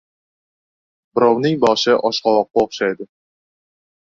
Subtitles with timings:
[1.17, 3.09] •Birovning boshi oshqovoqqa o‘xshaydi.